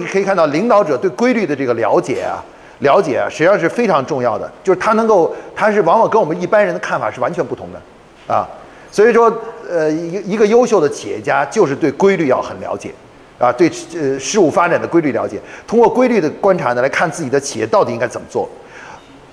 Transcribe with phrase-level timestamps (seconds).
[0.00, 2.42] 你可以看到领导者对规律的这个了解啊，
[2.80, 4.50] 了解啊，实际上是非常重要的。
[4.64, 8.48] 就是他能够，他是往往跟我们一般人的看法是完全不同的啊。
[8.90, 9.32] 所以说，
[9.70, 12.92] 呃，一一个优秀的企业家就是对规律要很了解
[13.38, 18.48] 啊，对呃事物发展的规律了解，通过规律的观察呢，来看自己的企业到底应该怎么做。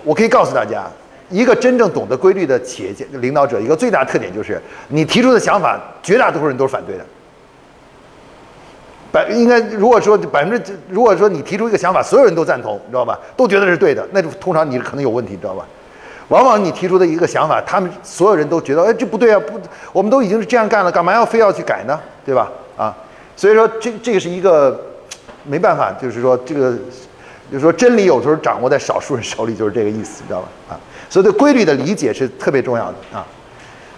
[0.04, 0.86] 我可以告诉大家，
[1.30, 7.06] 一个真正懂得规律的企业家领导者，一个最大特点就是，你提出的想法，绝大多数人都是反对的。
[9.12, 13.20] 百应该如果说百分之，如果说你提出一个想法，所有人都赞同，你知道吧？
[13.36, 15.66] 都觉得是对的，那就通常你可能有问题，你知道吧？
[16.30, 19.60] 往往你提出的一个想法，他们所有人都觉得，哎，这不对啊，不，
[19.92, 22.00] 我们都已经是这样干了，干嘛要非要去改呢？
[22.26, 22.52] 对吧？
[22.76, 22.96] 啊，
[23.36, 24.80] 所以说这这个是一个
[25.44, 26.76] 没办法，就是说这个。
[27.50, 30.48] 就是说，真理有时候掌握在少数人手里，就是这个意思，知道吧？
[30.68, 30.80] 啊，
[31.10, 33.26] 所以对规律的理解是特别重要的啊。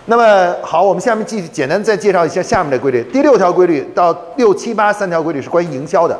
[0.09, 3.03] 那么好，我们下面继续简单再介绍一下下面的规律。
[3.13, 6.19] 第六条规律到六七八三条规律是关于营销的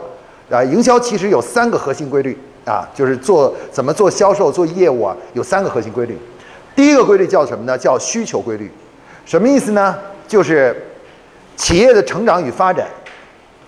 [0.51, 0.63] 啊。
[0.63, 6.15] 营销其实有三个核心规律啊，就是做怎么做销售、做业务啊，有三个核心规律。
[6.75, 7.75] 第一个规律叫什么呢？
[7.75, 8.71] 叫需求规律。
[9.25, 9.97] 什么意思呢？
[10.27, 10.87] 就是
[11.57, 12.87] 企业的成长与发展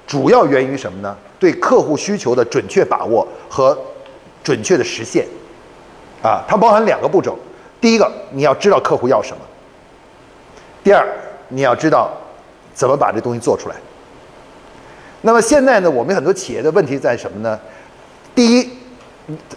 [0.05, 1.17] 主要源于什么呢？
[1.39, 3.75] 对客户需求的准确把握和
[4.43, 5.25] 准确的实现，
[6.21, 7.35] 啊，它包含两个步骤。
[7.79, 9.39] 第一个，你要知道客户要什么；
[10.83, 11.05] 第二，
[11.49, 12.11] 你要知道
[12.73, 13.75] 怎么把这东西做出来。
[15.21, 17.59] 那么现在呢，我们很多企业的问题在什么呢？
[18.33, 18.69] 第一，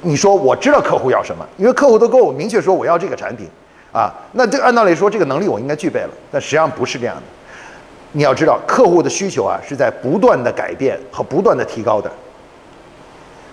[0.03, 3.49] 你说我知道客户要什么，因为客户都跟我明确说我要这个产品，
[3.93, 7.23] 啊，那这按道理说这个能力我应该具备了，但实际上不是这样的。
[8.13, 12.11] 你要知道，客户的需求啊是在不断的改变和不断的提高的。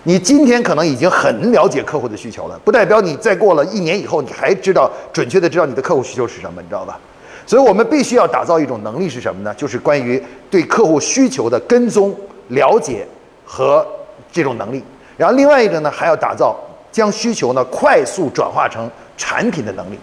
[0.02, 7.00] 你今天可能已经很了解客户的需求了，不代表你再过了一年以后，你还知道准确的知道你的客户需求是什么，你知道吧？
[7.46, 9.54] 所以我们必须要打造一种能力是什么呢？
[9.54, 12.14] 就是关于对客户需求的跟踪、
[12.48, 13.06] 了解
[13.44, 13.86] 和
[14.30, 14.82] 这种能力。
[15.16, 16.56] 然后另外一个呢，还要打造
[16.90, 19.98] 将需求呢快速转化成产品的能力。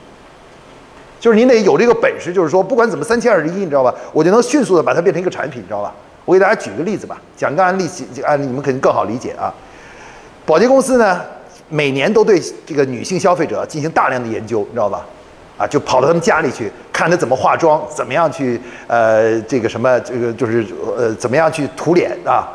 [1.20, 3.94] 就是您得有这个本事，就是说，不管怎么三七二十一，你知道吧？
[4.14, 5.94] 我就能迅速的把它变成一个产品，你知道吧？
[6.24, 7.90] 我给大家举个例子吧，讲个案例，
[8.24, 9.54] 案例你们肯定更好理解啊。
[10.46, 11.22] 保洁公司呢，
[11.68, 15.06] 每年都对这个女性消费者进行大量的研究，你知道吧？
[15.60, 20.66] 啊，就跑到他们家里去，看她怎么化妆，怎么样去呃这个什么这个就是
[20.98, 22.48] 呃怎么样去涂脸啊。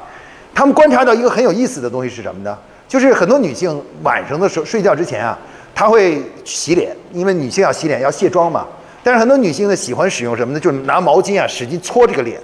[0.55, 2.57] 他们观察到一个很有意思的东西是什么呢？
[2.89, 5.39] 就是很多女性晚上的时候睡觉之前啊。
[5.75, 8.65] 她会洗脸，因为女性要洗脸要卸妆嘛。
[9.03, 10.61] 但是很多女性呢喜欢使用什么呢？
[10.61, 12.41] 就是拿毛巾啊使劲搓这个脸。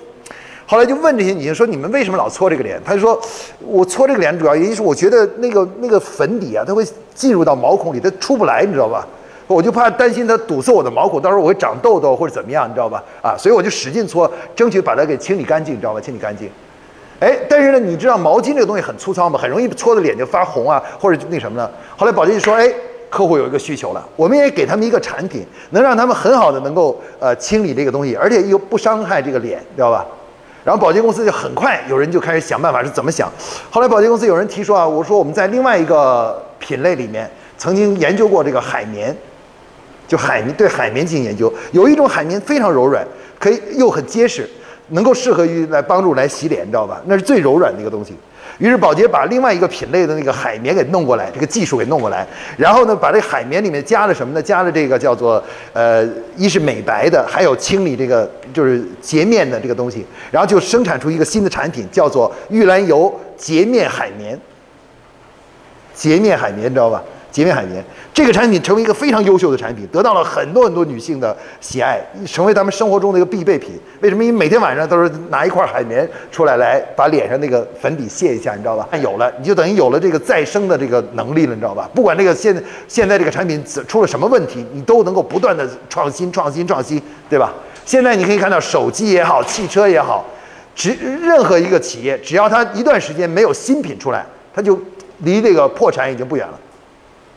[0.66, 3.20] 后来就问这些女性说：“你们为什么老搓这个脸？”她就说
[3.58, 6.84] ：“我搓这个脸主要原因是我觉得那个那个粉底啊，它会
[7.14, 9.06] 进入到毛孔里，它出不来，你知道吧？
[9.54, 13.02] 我就怕担心它堵塞我的毛孔，到时候我会长痘痘或者怎么样，你知道吧？
[13.22, 16.00] 啊，所以我就使劲搓，争取把它给清理干净，你知道吧？
[16.00, 16.50] 清理干净。
[17.20, 21.70] 哎，但是呢，你知道毛巾这个东西很粗糙嘛，很容易搓的脸就发红啊，或者那什么呢？
[21.96, 22.72] 后来保洁就说：“哎。”
[23.10, 30.06] 客户有一个需求了，我们也给他们一个产品，能让他们很好的能够呃清理这个东西，而且又不伤害这个脸，知道吧？
[30.62, 33.28] 然后保洁公司就很快有人就开始想办法是怎么想。
[33.68, 37.28] 后来保洁公司有人提出啊，我说我们在另外一个品类里面
[37.58, 39.12] 曾经研究过这个海绵，
[40.10, 43.06] 就海绵对海绵进行研究，有一种海绵非常柔软，
[43.38, 44.50] 可以又很结实，
[44.88, 47.00] 能够适合于来帮助来洗脸，你知道吧？
[47.06, 48.12] 那是最柔软的一个东西。
[48.58, 52.26] 于是宝洁把另外一个品类的那个海绵给弄过来，这个技术给弄过来，
[52.56, 54.42] 然后呢，把这海绵里面加了什么呢？
[54.42, 55.40] 加了这个叫做
[55.72, 56.04] 呃，
[56.36, 64.36] 一是美白的，还有清理这个就是洁面的这个东西，然后就生产出一个新的产品，叫做玉兰油洁面海绵。
[65.94, 67.00] 洁面海绵，你知道吧？
[67.30, 73.78] 洁面海绵这个产品成为一个非常优秀的产品，得到了很多很多女性的喜爱，成为他们生活中的一个必备品。
[74.00, 74.24] 为什么？
[74.24, 78.88] 因为每天晚上都是拿一块海绵出来，来把脸上那个粉底卸一下，你知道吧？
[78.98, 81.88] 有了，你就等于有了这个再生的这个能力了，你知道吧？
[81.94, 82.54] 不管这个现
[82.88, 87.52] 现在这个产品出了什么问题，你都能够不断的创新、创新、创新，对吧？
[87.86, 90.24] 现在你可以看到，手机也好，汽车也好，
[90.74, 90.90] 只
[91.22, 94.24] 任何一个企业，只要它一段时间没有新品出来，
[94.54, 94.78] 它就
[95.18, 96.58] 离这个破产已经不远了。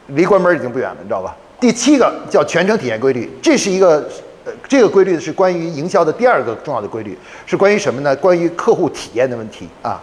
[0.07, 1.35] 离关门已经不远了，你知道吧？
[1.59, 4.05] 第七个叫全程体验规律，这是一个，
[4.45, 8.15] 呃，这个规律是关于营销的第二个重要的规律，是关于什么呢？
[8.17, 10.01] 关于客户体验的问题啊。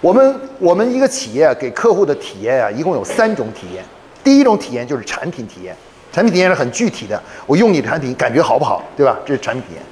[0.00, 3.84] 我们我们一个企业给客户的体验啊，一共有三种体验。
[4.24, 5.76] 第一种体验就是产品体验，
[6.12, 9.18] 产品体验是很具体的，我用你的产品感觉好不好，对吧？
[9.26, 9.82] 这是产品体验。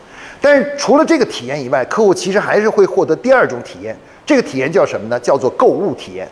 [0.41, 5.19] 但是除了这个体验以外，客户其实还是会获得第二种体验，这个体验叫什么呢？
[5.19, 6.29] 叫做购物体验。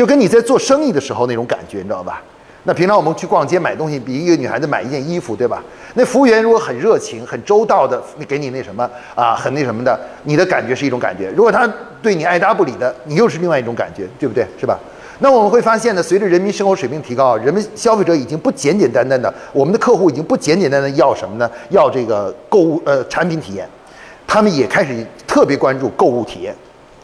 [0.00, 2.22] 就跟你在做生意的时候那种感觉，你知道吧？
[2.62, 5.62] 那平常我们去逛街买东西，比如一个女孩子买一件衣服，对吧？
[5.92, 11.70] 那服务员如果很热情、很周到的给你那什么啊，很那什么的，你的感觉是一种感觉；如果他
[12.00, 14.46] 对你爱答不理的，你又是另外一种感觉，对不对？
[14.58, 14.78] 是吧？
[15.18, 21.50] 那我们会发现呢，随着人民生活水平提高，人们消费者已经不简简单单的，我们的客户已经不简简单单要什么呢？
[21.68, 23.68] 要这个购物呃产品体验，
[24.26, 26.56] 他们也开始特别关注购物体验，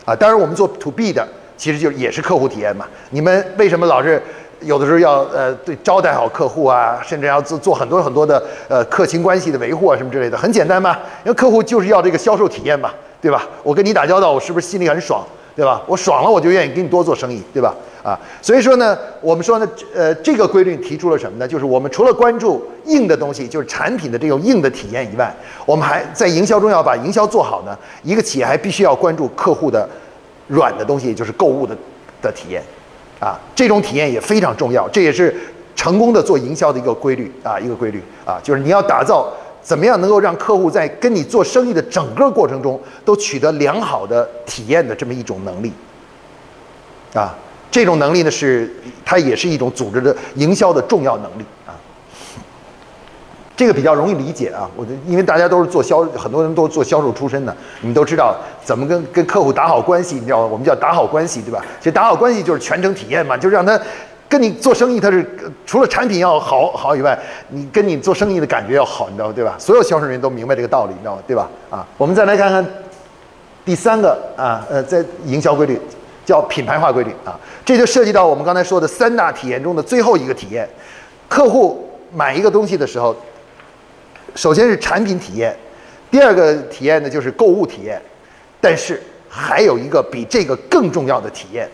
[0.07, 2.87] 啊，当然我们做 to B 的，其实就也是客户体验嘛。
[3.11, 4.23] 你们为什么老是？
[4.61, 13.47] 有的时候要呃对招待好客户啊，甚至要做做很多很多的呃客情关系的维护啊什么之类的，很简单嘛，因为客户就是要这个销售体验嘛，对吧？
[13.63, 15.23] 我跟你打交道，我是不是心里很爽，
[15.55, 15.83] 对吧？
[15.87, 17.75] 我爽了，我就愿意跟你多做生意，对吧？
[18.03, 21.47] 啊，所以说呢，我们说呢，呃，这个规律提出了什么呢？
[21.47, 25.33] 就是我们除了关注硬的东西，就是产品的这种硬的体验以外，
[25.67, 27.77] 我们还在营销中要把营销做好呢。
[28.03, 29.87] 一个企业还必须要关注客户的
[30.49, 31.77] 软的东西，也就是购物的
[32.21, 32.63] 的体验。
[33.19, 35.35] 啊，这种体验也非常重要，这也是
[35.75, 39.33] 成功的做营销的一个规律啊，一个规律啊，就是你要打造
[39.63, 45.73] 怎么样能够让客户在跟你做生意的整个过程中都取得良好的体验的这么一种能力
[47.15, 47.35] 啊，
[47.71, 48.71] 这种能力呢是
[49.03, 51.45] 它也是一种组织的营销的重要能力。
[53.57, 61.65] 这个比较容易理解啊，我因为大家都是做销，很多人都做销售出身的，你们都知道怎么跟跟客户打好关系，你知道我们叫打好关系，对吧？
[61.79, 63.81] 其实打好关系就是全程体验嘛，就是让他
[64.29, 65.27] 跟你做生意，他是
[65.65, 67.19] 除了产品要好好以外，
[67.49, 69.57] 你跟你做生意的感觉要好，你知道对吧？
[69.59, 71.23] 所有销售人员都明白这个道理，你知道吗？
[71.27, 71.49] 对吧？
[71.71, 72.63] 啊，我们再来看看
[73.65, 75.81] 第三个啊，呃，在营销规律
[76.27, 80.69] 叫品牌化规律啊，这就涉及到我们刚才说的三大体验中的最后一个体验，
[81.27, 83.17] 客户买一个东西的时候。
[84.37, 85.57] 首先是产品体验，
[86.11, 88.01] 第二个体验呢就是购物体验，
[88.61, 91.69] 但是还有一个比这个更重要的体验，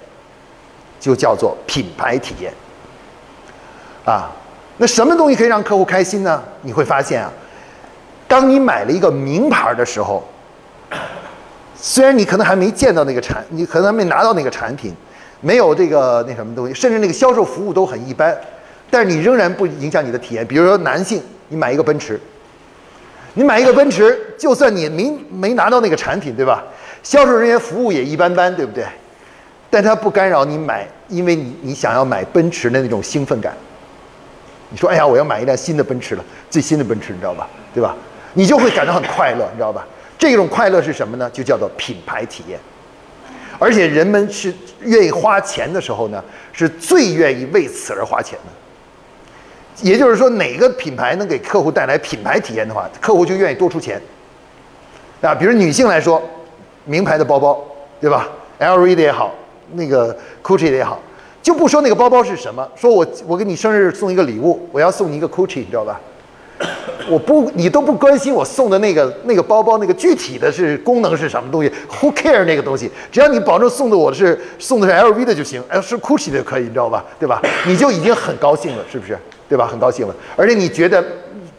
[1.01, 2.53] 就叫做品牌体验。
[4.05, 4.31] 啊，
[4.79, 6.43] 那什么东西可以让客户开心呢？
[6.63, 7.31] 你会发现啊，
[8.27, 10.27] 当你买了一个名牌的时候，
[11.77, 14.95] 虽然你可能还没见到那个产，你可能还没拿到那个产品，
[15.41, 18.37] 没有这个那什么东西，甚至那个销售服务都很一般，
[18.89, 20.47] 但是你仍然不影响你的体验。
[20.47, 22.21] 比如说男性，你买一个奔驰。
[23.35, 26.63] 你买一个奔驰，就算你没没拿到那个产品，对吧？
[27.03, 28.85] 销售人员服务也一般般，对不对？
[29.71, 33.55] 但它不干扰你买，因为你你想要买奔驰的那种兴奋感。
[34.69, 37.49] 你说，哎呀，我要买一辆新的奔驰了，最新的奔驰，你知道吧？
[37.75, 37.97] 对吧？
[38.35, 39.87] 你就会感到很快乐，你知道吧？
[40.19, 41.29] 这种快乐是什么呢？
[41.31, 42.59] 就叫做品牌体验。
[43.59, 48.62] 而且人们是愿意花钱的时候呢，是最愿意为此而花钱的。
[49.81, 54.01] 也就是说，哪个品牌能给客户带来品牌体验的话，客户就愿意多出钱。
[55.21, 56.23] 啊，比如女性来说，
[56.85, 57.59] 名牌的包包，
[58.01, 58.29] 对吧
[58.61, 59.33] ？LV 的也好，
[59.75, 61.01] 那个 Gucci 的也好，
[61.43, 66.01] 就不说那个包包是什么，说我我给你生日送一个礼物，我要送你一个 Gucci，你知道吧？
[67.09, 72.91] 我不，你都不关心我送的那个那个包包那个具体的是功能是什么东西，Who care 那个东西？
[73.11, 77.05] 只要你保证送的我是送的是 LV 的就行，哎，是 Gucci 的就可以，你知道吧？
[77.19, 77.43] 对吧？
[77.67, 79.19] 你就已经很高兴了，是不是？
[79.53, 79.67] 对吧？
[79.67, 81.05] 很高兴了，而且你觉得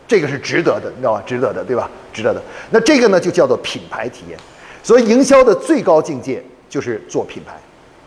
[0.08, 1.24] 这个是值得的，你知道吧？
[1.28, 1.88] 值得的，对吧？
[2.12, 2.42] 值得的。
[2.72, 4.40] 那这个呢，就叫做品牌体验。
[4.82, 7.54] 所以营销的最高境界就是做品牌，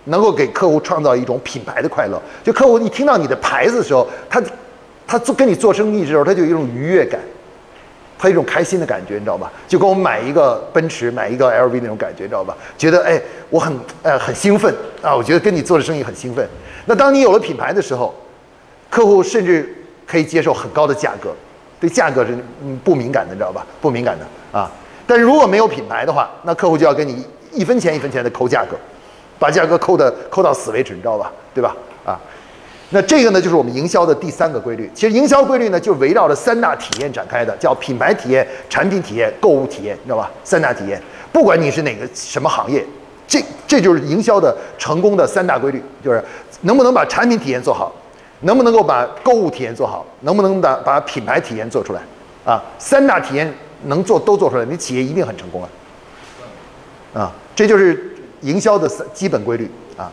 [0.06, 2.20] 能够给客户创造一种品牌的快乐。
[2.42, 4.42] 就客户一听到你的牌子的时候，他
[5.06, 7.20] 他做跟你做生意的时候，他就有一种愉悦感，
[8.18, 9.52] 他一种开心的感觉，你知道吧？
[9.68, 12.56] 就跟我们买一个奔驰、买一个 LV 那种感觉，你知道吧？
[12.76, 13.72] 觉得哎，我很
[14.02, 15.14] 呃很兴奋啊！
[15.14, 16.44] 我觉得跟你做的生意很兴奋。
[16.86, 18.14] 那当你有了品牌的时候，
[18.90, 19.74] 客户甚至
[20.06, 21.34] 可以接受很高的价格，
[21.80, 22.36] 对价格是
[22.84, 23.66] 不敏感的，你知道吧？
[23.80, 24.70] 不敏感的啊。
[25.06, 28.76] 但是如果没有品牌的话，那客户就要跟你一分钱一分钱的抠价格，
[29.38, 31.30] 把价格抠的抠到死为止，你知道吧？
[31.54, 31.76] 对吧？
[32.04, 32.18] 啊，
[32.90, 34.90] 那这个呢，就是我们营销的第三个规律。
[34.94, 40.30] 其实营销规律呢，就围绕着三大体验展开的，叫品牌体验、产品体验、购物体验，你知道吧？
[40.42, 41.00] 三大体验，
[41.32, 42.84] 不管你是哪个什么行业，
[43.28, 46.22] 这这就是营销的成功的三大规律，就是
[46.62, 47.92] 能不能把产品体验做好。
[48.46, 50.06] 能不能够把购物体验做好？
[50.20, 52.00] 能不能把把品牌体验做出来？
[52.44, 53.52] 啊，三大体验
[53.86, 55.68] 能做都做出来，你企业一定很成功啊！
[57.12, 60.10] 啊，这就是营销的基本规律啊。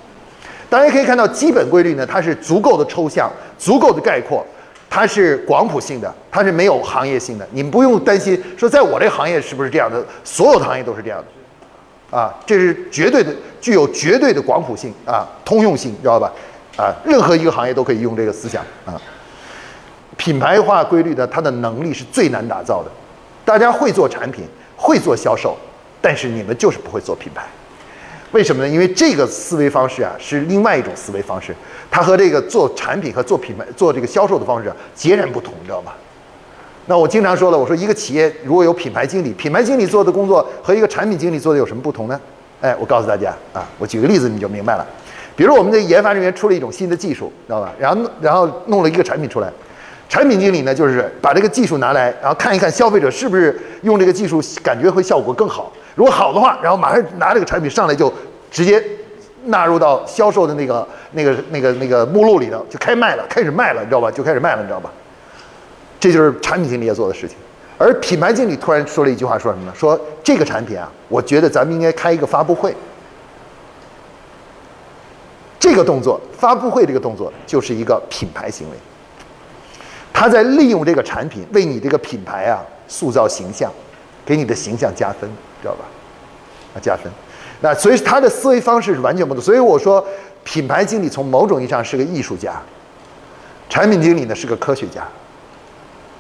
[0.68, 4.44] 大家可以看到，基本规律呢，它是足够的抽象，足够的概括，
[4.90, 7.48] 它是广谱性的，它是没有行业性的。
[7.52, 10.04] 你们不用担心说，在我这行业是不是这样的？
[10.24, 16.32] 所有的行业都是这样的，啊，这是绝对的，具有绝对的广谱性啊，通用性，知道吧？
[16.78, 19.00] 啊，任何一个行业都可以用这个思想啊。
[20.18, 22.90] 品牌化规律的，它的能力是最难打造的。
[23.44, 25.58] 大家会做产品，会做销售，
[26.02, 27.44] 但是你们就是不会做品牌。
[28.32, 28.70] 为什么呢？
[28.70, 31.54] 因为这个思维方式啊是另外一种思维方式，
[31.92, 35.92] 它和这个做产品和做品牌、做这个销售的方式截然不同，你知道吗？
[36.86, 42.20] 那我经常说了，我说一个企业如果有品牌经理，品牌经理做的工作和一个产品经理做的有什么不同呢？
[42.62, 44.86] 哎，我告诉大家啊，我举个例子你就明白了。
[45.36, 47.74] 比如我们的研发人员出了一种新的技术，知道吧？
[47.80, 49.52] 然后然后弄了一个产品出来，
[50.08, 55.72] 产品经理呢就是把这个技术拿来，然后看一看消费者是不是用这个技术感觉会效果更好。
[55.96, 58.12] 如果好的话，然后马上拿这个产品上来就
[58.52, 58.84] 直接
[59.46, 64.12] 纳入到销售的那个那个那个那个目录里头，就开卖了，开始卖了，你知道吧？
[64.12, 64.92] 就开始卖了，你知道吧？
[66.00, 67.38] 这就是产品经理要做的事情，
[67.78, 69.74] 而品牌经理突然说了一句话，说什么呢？
[69.76, 72.76] 说这个产品啊，我觉得咱们应该开一个发布会。
[75.64, 78.76] 这个动作，发布会这个动作就是一个品牌行为，
[80.12, 83.72] 他在利用这个产品为你这个品牌啊塑造形象，
[84.26, 85.22] 给你的形象加分，
[85.62, 85.86] 知道吧？
[86.76, 87.10] 啊，加分。
[87.62, 89.42] 那所以他的思维方式是完全不同。
[89.42, 90.06] 所以我说，
[90.44, 92.62] 品牌经理从某种意义上是个艺术家，
[93.70, 95.02] 产品经理呢是个科学家。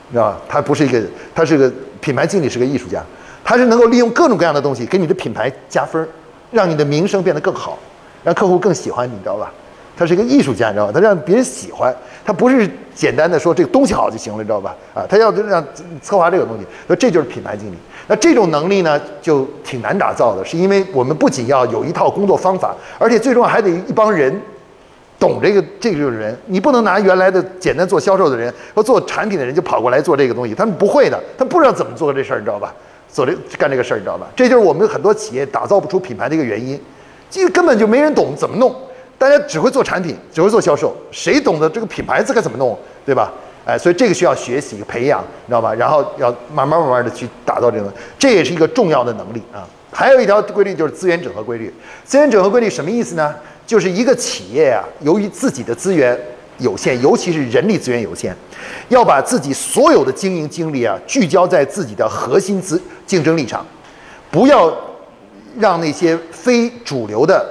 [0.10, 0.42] 知道吧？
[0.48, 1.04] 他不是一个，
[1.36, 1.70] 他是个
[2.00, 3.04] 品牌经理，是个艺术家，
[3.44, 6.08] 他是能够利用各种各样的东西给你的品牌加分，
[6.50, 7.78] 让你的名声变得更好，
[8.24, 9.52] 让客户更喜欢你，知道吧？
[9.96, 10.92] 他是一个艺术家，你知道吧？
[10.94, 14.76] 他让别人喜欢，他不是简单的说这个东西好就行了，你知道吧？
[14.94, 15.64] 啊，他要让
[16.02, 17.76] 策划这个东西，那这就是品牌经理。
[18.08, 24.42] 那这种能力呢，就挺难打造的，是因为我们不仅要有一套工作方法，而且最重要还得一帮人。
[25.20, 32.74] 懂这个这个人，你不能拿原来的简单做销售的人和做产品的人就跑过来做这个东西，他们不会的，他不知道怎么做这事儿，你知道吧？
[33.08, 34.28] 做这干这个事儿，你知道吧？
[34.36, 36.78] 这就是我们很多企业打造不出品牌的一个原因，
[37.34, 38.74] 这根本就没人懂怎么弄，
[39.18, 43.32] 大家只会做产品，只会做销售，谁懂得这个品牌子该怎么弄，对吧？
[43.66, 45.74] 哎，所以这个需要学习培养，你知道吧？
[45.74, 49.68] 然后要慢慢慢慢的去打造这个，这也是一个重要的能力啊。
[49.92, 51.74] 还有一条规律就是资源整合规律，
[52.06, 53.34] 资源整合规律什么意思呢？
[53.66, 56.16] 就是一个企业啊，由于自己的资源
[56.60, 58.36] 有限，尤其是人力资源有限，
[58.90, 63.66] 要把自己所有的经营精力啊聚焦在自己的核心资竞争力上，
[64.30, 64.70] 不要
[65.60, 67.46] 让那些非主流的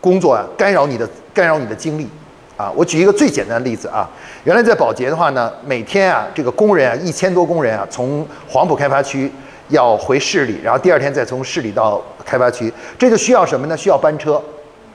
[0.00, 2.08] 工作啊干扰你的干扰你的精力
[2.56, 2.72] 啊。
[2.74, 4.08] 我举一个最简单的例子啊，
[4.44, 9.30] 原来在保洁的话呢，每天啊这个工人啊一千多工人啊从黄埔开发区
[9.68, 13.76] 要回市里，然后第二天再从市里到开发区，这就需要什么呢？
[13.76, 14.42] 需要班车。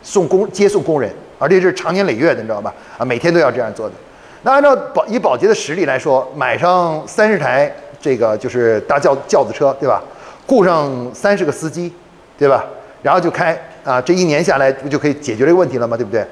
[0.06, 1.10] 送工接送工人，
[1.40, 2.74] 而且是长年累月的，你知道吧？
[2.98, 3.96] 啊，每天都要这样做的。
[4.42, 10.04] 那按照保以保洁的实力来说，买上三十台这个就是大轿轿子车，对吧？
[10.46, 11.94] 雇上三十个司机，
[12.38, 12.66] 对吧？
[13.02, 15.98] 然后就开啊，这一年下来不就可以解决这个问题了吗？
[15.98, 16.26] 对不对？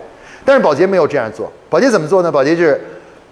[0.46, 2.32] 但是保洁没有这样做，保洁怎么做呢？
[2.32, 2.80] 保洁是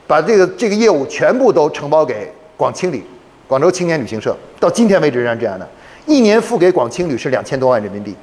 [0.06, 3.04] 把这个这个业务全部都承包给广青旅，
[3.48, 5.68] 广州青年旅行社，到今天为止仍然这样的，
[6.06, 8.16] 一年付给广青旅是两千多万人民币。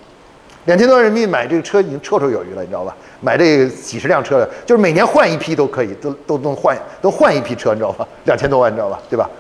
[0.67, 2.95] 两千多万人民币买这个车已经绰绰有余了，你知道吧？
[3.21, 8.07] 买这个几十辆车，就是每年换一批都可以，都都能换，都换一批车，你知道吧？
[8.25, 9.01] 两千多万，你知道吧？
[9.09, 9.31] 对吧？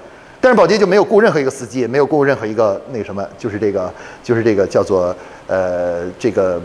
[0.47, 5.13] 但是宝洁就没有雇任何一个司机，也没有雇任何一个那个什么，就是这个，就是这个叫做
[5.49, 6.63] 呃这个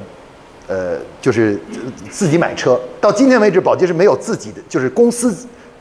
[0.67, 1.59] 呃就是
[2.07, 2.79] 自己买车。
[2.99, 5.35] 到今天为止，宝洁是没有自己的，就是公司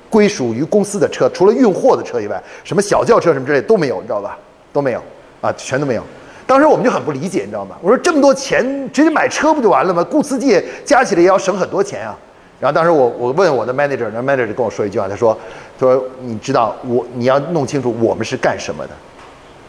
[0.09, 4.38] 归属于公司的车，除了运货的车以外，什么小轿车什么之类都没有，你知道吧？
[4.73, 5.02] 都没有
[5.42, 6.02] 啊，全都没有。
[6.47, 7.76] 当时我们就很不理解，你知道吗？
[7.83, 10.02] 我说这么多钱直接买车不就完了吗？
[10.11, 12.16] 雇司机加起来也要省很多钱啊。
[12.61, 15.37] 然后当时我我问我的 manager，那 manager 跟我说一句话，他说
[15.81, 18.93] ：“他说你知道我你要弄清楚我们是干什么的。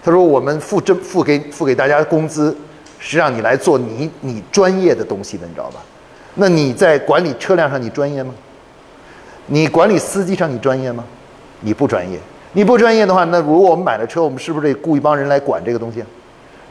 [0.03, 2.53] 他说我们付这付给付给大家工资，
[2.99, 5.79] 是让你来做你你专业的东西的，你知道吧？
[6.35, 8.33] 那你在管理车辆上你专业吗？
[9.47, 11.03] 你管理司机上你专业吗？
[11.61, 12.19] 你不专业。
[12.53, 16.07] 你不专业的话，那如果我们买了车，我们是不是得雇一帮人来管这个东西？”啊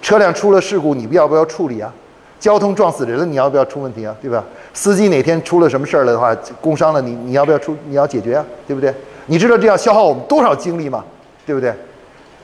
[0.02, 1.92] 车辆出了事故，你要不要处理啊？
[2.40, 4.16] 交通撞死人了，你要不要出问题啊？
[4.20, 4.42] 对吧？
[4.72, 7.76] 司机哪天出了什么事儿了的话，工伤了，你你要不要出？
[7.86, 8.44] 你要解决啊？
[8.66, 8.92] 对不对？
[9.26, 11.04] 你知道这要消耗我们多少精力吗？
[11.44, 11.72] 对不对？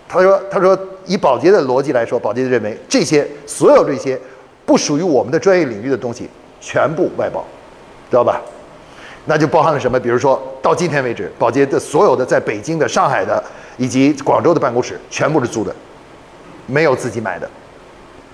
[0.06, 4.16] 他说，他说，以保洁的逻辑来说，保洁认为这些所有这些
[4.64, 6.28] 不属于我们的专业领域的东西，
[6.60, 7.44] 全部外包，
[8.10, 8.40] 知道吧？
[9.24, 9.98] 那就包含了什么？
[9.98, 13.42] 比如说到今天为止，保洁的所有的在北京的、上海的
[13.78, 15.74] 以及广州的办公室，全部是租的。
[16.66, 17.48] 没有自己买的，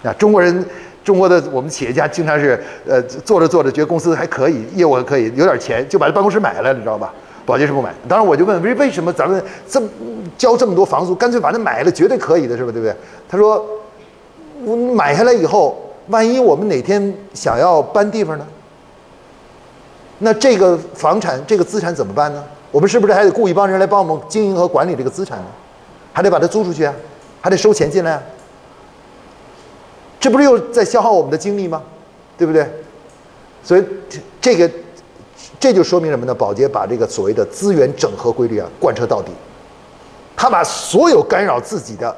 [0.02, 0.64] 啊，中国人，
[1.04, 7.12] 中国的我们企业家经常是，呃，做着做着觉得公司还可以，业务还可以，有点钱就把这办公室买了，你知道吧？
[7.44, 7.92] 保洁是不买。
[8.08, 9.88] 当然我就问为为什么咱们这么
[10.38, 12.70] 交这么多房租，干脆把它买了，绝对可以的是吧？
[12.70, 12.94] 对不对？
[13.28, 13.66] 他说，
[14.64, 15.76] 我买下来以后，
[16.08, 18.46] 万一我们哪天想要搬地方呢？
[20.20, 22.44] 那这个房产这个资产怎么办呢？
[22.70, 25.46] 我们是不是还得雇一帮人来帮我们经营和管理这个资产呢？
[26.12, 26.94] 还得把它租出去啊？
[27.40, 28.22] 还得收钱进来啊，
[30.22, 31.82] 这不是又在消耗我们的精力吗？
[32.38, 32.64] 对不对？
[33.64, 34.70] 所以这这个
[35.58, 36.32] 这就说明什么呢？
[36.32, 39.32] 宝洁把这个所谓的资源整合规律啊贯彻到底，
[40.36, 42.16] 他把所有干扰自己的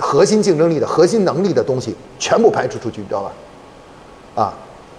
[0.00, 3.32] 核心竞争力的核心能力的东西全部排除出去，你知道吧？
[4.42, 4.54] 啊，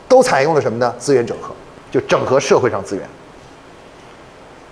[0.07, 0.95] 都采用了什么呢？
[0.97, 1.53] 资源整合，
[1.91, 3.05] 就整合社会上资源。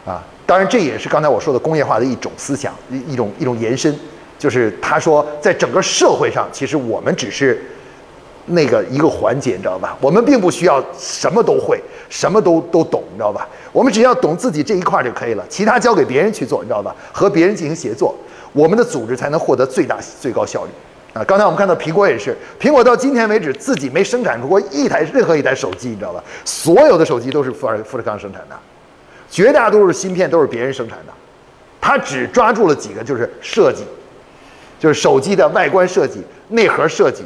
[0.05, 3.93] 啊，当然这也是刚才我说的工业化的一种思想，一一种一种延伸，
[4.43, 7.63] 就是他说，在整个社会上，其实我们只是
[8.47, 9.97] 那个一个环节，你知道吧？
[10.01, 13.47] 我们并不需要什么都会，什么都都懂，你知道吧？
[13.71, 16.93] 我们只要懂自己这一块就可以了，其他交给别人去做，你知道吧？
[17.13, 18.13] 和别人进行协作，
[18.51, 20.71] 我们的组织才能获得最大最高效率。
[21.13, 26.21] 啊，刚才我们看到苹果也是，苹果到今天为止自己没生产出过一台任何一台手机，你知道吧？
[26.43, 28.55] 所有的手机都是富尔富士康生产的。
[29.29, 31.13] 绝大多数芯片都是别人生产的，
[31.79, 33.85] 他只抓住了几个，就是设计，
[34.83, 37.23] 就是手机的外观设计、内核设计、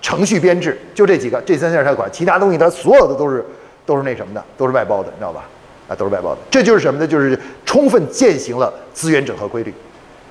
[0.00, 3.44] 程序编制，就这几个，这三件他管，其他东西它所有的都是
[3.84, 5.44] 都是那什么的，都是外包的，你知道吧？
[5.86, 6.38] 啊，都是外包的。
[6.50, 7.06] 这就是什么呢？
[7.06, 9.74] 就是充分践行了资源整合规律，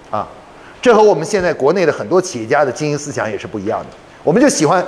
[0.09, 0.27] 啊，
[0.81, 3.85] 这和我们现在国内的很多企业家的经营思想也是不一样的。
[4.23, 4.83] 我们就喜欢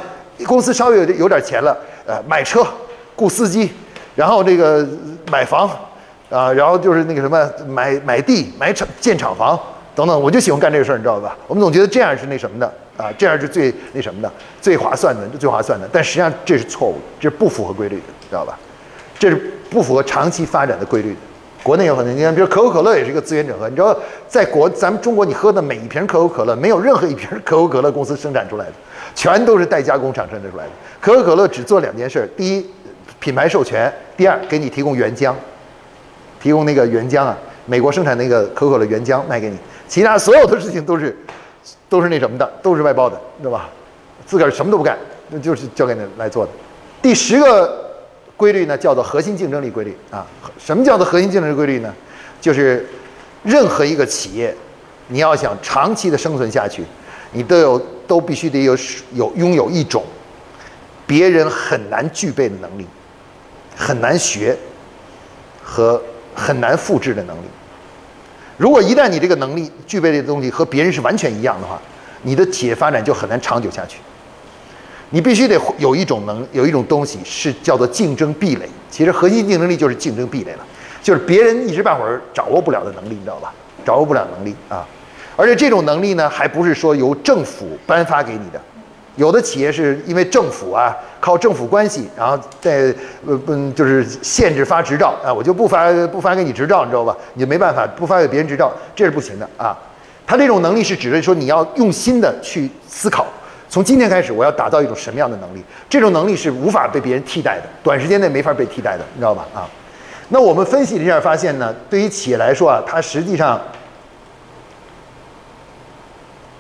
[0.48, 2.66] 公司稍微有有点钱了，呃，买车、
[3.16, 3.72] 雇司机，
[4.16, 4.84] 然后这个
[5.32, 5.70] 买房。
[6.32, 9.60] 啊，然后就是那个什么，买买地、买厂、建厂房
[10.00, 11.36] 等等，我就喜欢干这个事儿，你知道吧？
[11.46, 15.86] 我们总觉得这样是那什么的啊，这样是最那什么的、最划算的、最划算的。
[15.92, 18.58] 但实际上这是错误的，这是不符合规律的，知道吧？
[19.18, 19.36] 这是
[19.70, 21.20] 不符合长期发展的规律的。
[21.64, 23.68] 国内有很多，你看，比如可口可乐也是一个资源整合。
[23.68, 23.94] 你知道，
[24.26, 28.72] 在国咱们中国，你喝的每一瓶可口可乐，没有任何一瓶可口可乐公司生产出来的，
[29.14, 30.70] 全都是代加工厂生产出来的。
[31.02, 32.66] 可口可乐只做两件事：第一，
[33.20, 35.34] 品牌授权；第二，给你提供原浆。
[36.42, 37.38] 提供那个原浆啊，
[37.70, 39.56] 美国生产那个可口的原浆卖给你，
[39.88, 41.16] 其他所有的事情都是，
[41.88, 43.70] 都是那什么的，都是外包的，对吧？
[44.26, 44.98] 自个儿什么都不干，
[45.30, 46.52] 那就是交给你来做的。
[47.00, 47.92] 第十个
[48.36, 50.26] 规律呢，叫做核心竞争力规律啊。
[50.58, 51.94] 什么叫做核心竞争力规律呢？
[52.42, 52.84] 就是
[53.44, 54.52] 任何一个企业，
[55.10, 56.84] 你要想长期的生存下去，
[57.34, 58.76] 你都有都必须得有
[59.14, 60.04] 有拥有一种
[61.06, 62.88] 别人很难具备的能力，
[63.78, 64.58] 很难学
[65.64, 66.02] 和。
[66.36, 67.46] 很难复制的能力。
[68.60, 71.80] 如果一旦你这个能力具备的东西和别人是完全一样的话，
[72.24, 74.00] 你的企业发展就很难长久下去。
[75.12, 78.68] 你必须得有一种能，有一种东西是叫做竞争壁垒。
[78.92, 80.66] 其实核心竞争力就是竞争壁垒了，
[81.02, 83.54] 就是别人一时半会儿掌握不了的能力，你知道吧？
[83.86, 84.86] 掌握不了能力啊！
[85.38, 88.62] 而且这种能力呢，还不是说由政府颁发给你的。
[89.20, 92.96] 有的企业是因为政府啊，靠政府关系，然后在
[93.28, 97.14] 呃嗯就是限制发执照啊，我就不发不发给你执照，你知道吧？
[97.34, 99.78] 你就没办法不发给别人执照，这是不行的啊。
[100.26, 103.28] 他这种能力是指的说你要用心的去思考，
[103.68, 105.62] 从今天开始我要打造一种什么样的能力？
[105.90, 109.46] 这种能力是无法被别人替代的，短时间内没法被替代的，你知道吧？
[109.54, 109.68] 啊，
[110.30, 113.60] 那我们分析了一下，发现呢，对于企业来说啊，它实际上，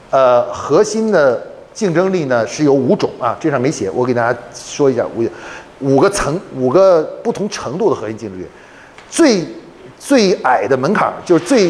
[0.09, 1.47] 呃，核心的。
[1.73, 5.27] 竞争力呢是有五种啊，这上没写，我给大家说一下五
[5.79, 8.45] 五个层五个不同程度的核心竞争力。
[9.09, 9.45] 最
[9.97, 11.69] 最矮的门槛就是最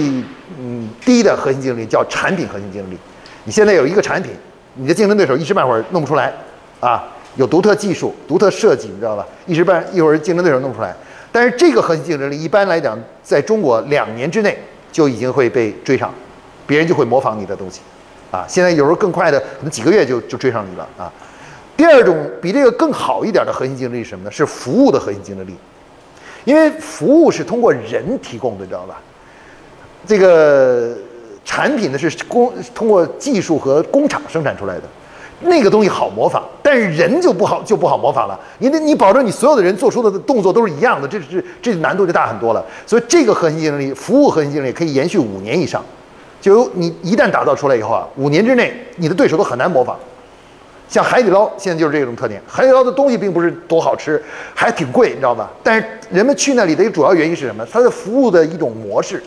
[0.60, 2.98] 嗯低的核心竞争力叫产品核心竞争力。
[3.46, 4.32] 你现在有一个产品，
[4.76, 6.34] 你的竞争对手一时半会儿弄不出来
[6.80, 7.04] 啊，
[7.36, 9.26] 有独特技术、独特设计，你知道吧？
[9.46, 10.96] 一时半一会儿竞争对手弄不出来，
[11.32, 14.58] 但是这个核心竞争力一般来讲，在中国两年之内
[14.92, 16.14] 就已经会被追上，
[16.68, 17.82] 别人就会模仿你的东西。
[18.32, 21.12] 啊，现在有时候更快的，可能几个月就就追上你了啊。
[21.76, 24.32] 第二种比这个更好一点的核心竞争力是什么呢？
[24.32, 25.56] 是服务的核心竞争力，
[26.44, 29.02] 因为服务是通过人提供的，你知道吧？
[30.06, 30.96] 这个
[31.46, 34.84] 产品呢是工通过技术和工厂生产出来的，
[35.39, 38.38] 那个东西好模仿，但是人就不好就不好模仿了。
[38.60, 42.63] 你得你保证你所有的人做出的动作都是一样的，这是这难度就大很多了。
[42.86, 45.82] 所以这个核心竞争力，服务核心竞争力可以延续五年以上。
[46.41, 49.97] 就你一旦打造出来以后啊，五年之内你的对手都很难模仿。
[50.88, 52.41] 像海底捞现在就是这种特点。
[52.47, 54.23] 海底捞的东西并不是多好吃，
[54.56, 55.52] 还挺贵，你知道吧？
[55.62, 57.63] 但是人们去那里的一个主要原因是什么？
[57.71, 59.21] 它的服务的一种模式，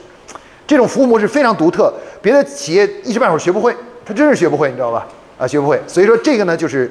[0.66, 3.72] 这种服务模式非常独特，别的企业一时半会儿学不会，
[4.04, 5.06] 他真是学不会，你知道吧？
[5.38, 5.80] 啊，学不会。
[5.86, 6.90] 所以说这个呢，就是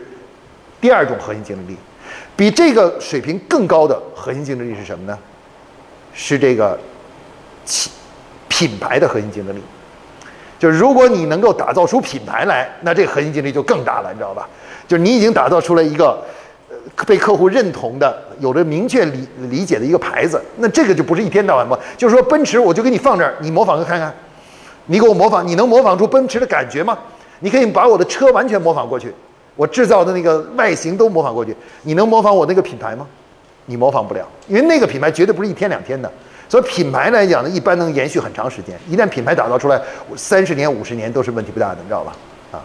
[0.79, 1.75] 第二种核心竞争力。
[2.37, 5.17] 比这个水平更高的核心竞争力是什么呢？
[6.13, 6.79] 是这个
[7.65, 7.91] 企
[8.47, 9.61] 品牌的核心竞争力。
[10.61, 14.47] 就是如果你能够打造出品牌来，那这个核心竞争力就更大了，你知道吧？
[14.87, 16.23] 就是你已经打造出来一个，
[17.07, 21.75] 被客户认同的、有着明确理理解的一个牌子，那这个就不是一天到晚模。
[21.97, 24.13] 就是说，奔驰我就给你放这儿，你模仿个看看，
[24.85, 26.95] 你给我模仿，你能模仿出奔驰的感觉吗？
[27.39, 29.11] 你可以把我的车完全模仿过去，
[29.55, 33.07] 我制造的那个外形都模仿过去，你能模仿我那个品牌吗？
[33.65, 36.11] 你模仿不了，因为那个品牌绝对不是一天两天的。
[36.51, 38.77] 所以品牌来讲呢，一般能延续很长时间。
[38.89, 39.81] 一旦品牌打造出来，
[40.17, 42.13] 三十年、五十年都是问题不大的，你知道吧？
[42.51, 42.59] 啊，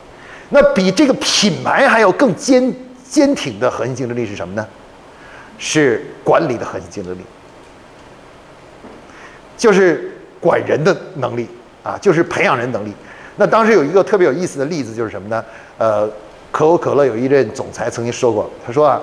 [0.48, 2.74] 那比这个品牌还要更坚
[3.08, 4.66] 坚挺的核心竞争力是什么呢？
[5.56, 7.20] 是管理的核心竞争力，
[9.56, 11.48] 就是管人的能力
[11.84, 12.92] 啊，就是培养人能力。
[13.36, 15.44] 那当时有一个特别有意思的例子，就是什么呢？
[15.78, 16.08] 呃，
[16.50, 19.00] 可口可乐有一任总裁曾经说过，他说啊，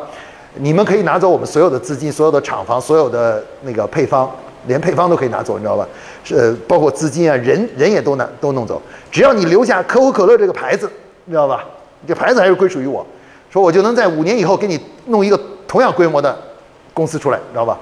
[0.56, 4.30] 你们可以拿走我们所有的资金、所有的厂房、所有的那个配方，
[4.68, 5.88] 连配方都可以拿走，你知道吧？
[6.24, 10.90] 是包括资金啊，人人也都拿都弄走，只要你留下可口可乐这个牌子，
[11.26, 11.66] 你知道吧？
[12.08, 13.06] 这牌子还是归属于我，
[13.50, 16.38] 说我就能在五年以后给你弄一个同样规模的
[16.94, 17.78] 公司出来，你知道吧？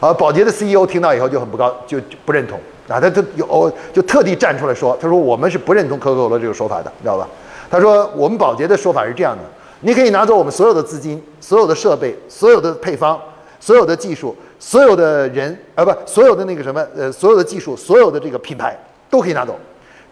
[0.00, 7.28] 啊，宝洁的 CEO 听到以后就很不高，就就不认同啊，他他有就特地站出来说，他说我们是不认同可口可乐这个说法的，你知道吧？
[7.70, 9.42] 他说我们宝洁的说法是这样的，
[9.80, 13.18] 你可以拿走我们所有的资金、所有的设备、所有的配方、
[13.60, 18.78] 所有的技术、所有的人啊，不，所有的那个什么呃，所有的技术、所有的这个品牌
[19.10, 19.58] 都可以拿走，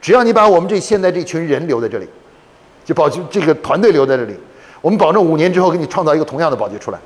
[0.03, 2.09] 只要你把我们这现在这群人留在这里，
[2.85, 4.35] 就保洁这个团队留在这里，
[4.81, 6.99] 我们保证五年之后给你创造一个同样的宝洁出来。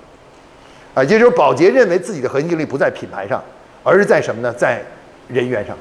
[0.94, 3.44] 啊，也就是说，宝洁认为自己的核心竞争力不在品牌上，
[3.82, 4.50] 而是在什么呢？
[4.54, 4.82] 在
[5.28, 5.76] 人员上，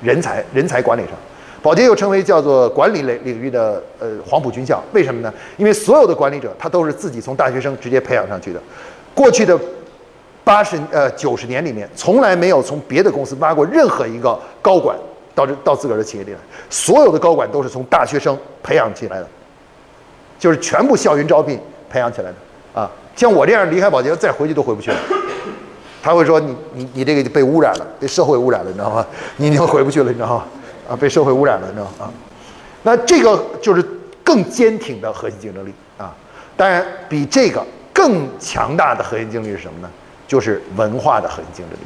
[0.00, 1.14] 人才、人才管理上。
[1.60, 5.34] 宝洁又称为叫做管理类领域的呃黄埔军校，为什么呢？
[5.56, 8.62] 因为所有的管理者他都是自己从大学生直接培养上去的。
[9.12, 9.58] 过去的
[10.50, 14.98] 八十呃九十年里面，从来没有从别的公司挖过任何一个高管
[15.32, 19.28] 到这到自个儿的企业里来，所有的高管都是从大学生培养起来的，
[20.40, 21.56] 就是全部校园招聘
[21.88, 22.80] 培养起来的。
[22.80, 24.96] 啊，像我这样离开保洁再回去都回不去了。
[26.02, 29.06] 他会说你你你这个被污染了，被社会污染了，你知道吗？
[29.36, 30.44] 你已经回不去了，你知道吗？
[30.90, 31.90] 啊，被社会污染了，你知道吗？
[32.00, 32.10] 啊，
[32.82, 33.80] 那这个就是
[34.24, 36.12] 更坚挺的核心竞争力啊。
[36.56, 39.88] 当然，比这个更强大的核心竞争力是什么呢？
[40.30, 41.82] 就是文化的核心竞争力。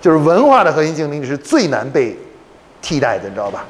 [0.00, 2.16] 就是文化的核心竞争力是最难被
[2.80, 3.64] 替代的，你知道吧？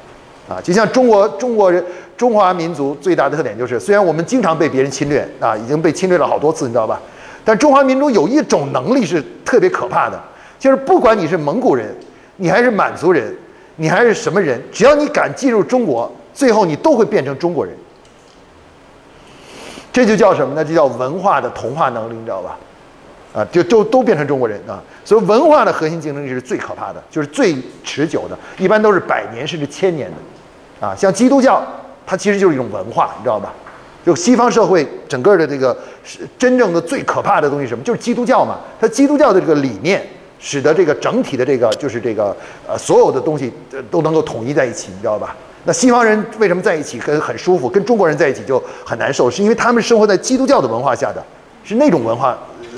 [0.47, 1.83] 啊，就像中国中国人。
[2.19, 6.99] 中华民族最大的特点就是，虽然我们经常被别人侵略啊，已经被侵略了好多次，你知道吧？
[7.45, 10.21] 但中华民族有一种能力是特别可怕的，
[10.59, 11.95] 就是不管你是蒙古人，
[12.35, 13.33] 你还是满族人，
[13.77, 17.73] 你还是什么人，只要你敢进入中国，最后你都会变成中国人。
[19.93, 20.65] 这就叫什么呢？
[20.65, 22.57] 这叫文化的同化能力，你知道吧？
[23.33, 24.81] 啊，就就都变成中国人啊！
[25.05, 31.63] 所以文化的核心竞争力是最可怕的，就是最持久的，一般都是百年甚至千年的，啊，像基督教。
[32.11, 33.53] 它其实就是一种文化，你知道吧？
[34.03, 37.83] 就西方社会整个的这个是真正的最可怕的东西，什么？
[37.83, 38.57] 就是基督教嘛。
[38.81, 40.01] 它基督教的这个理念，
[40.39, 42.35] 使得这个整体的这个就是这个
[42.67, 43.53] 呃所有的东西
[43.91, 45.35] 都能够统一在一起，你知道吧？
[45.65, 49.29] 那西方人为什么在一起很很舒服，跟中国人在一起就很难受？
[49.29, 51.23] 是因为他们生活在基督教的文化下的，
[51.63, 52.35] 是那种文化